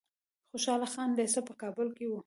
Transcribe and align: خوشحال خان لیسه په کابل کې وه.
خوشحال 0.51 0.81
خان 0.93 1.09
لیسه 1.19 1.41
په 1.47 1.53
کابل 1.61 1.87
کې 1.97 2.05
وه. 2.09 2.19